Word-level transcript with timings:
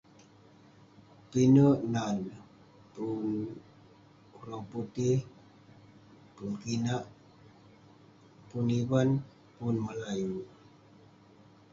pinek 1.29 1.79
nan 1.93 2.15
neh, 2.27 2.43
pun 2.93 3.27
orang 4.39 4.65
putih, 4.71 5.17
pun 6.35 6.51
kinak, 6.61 7.03
pun 8.47 8.65
ivan, 8.81 9.09
pun 9.55 9.75
melayu 9.85 10.35